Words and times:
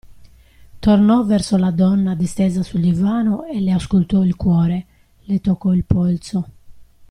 Tornò 0.79 1.23
verso 1.25 1.57
la 1.57 1.69
donna 1.69 2.15
distesa 2.15 2.63
sul 2.63 2.81
divano 2.81 3.43
e 3.43 3.59
le 3.61 3.71
auscultò 3.71 4.23
il 4.23 4.35
cuore, 4.35 4.85
le 5.25 5.39
toccò 5.41 5.75
il 5.75 5.83
polso. 5.85 6.47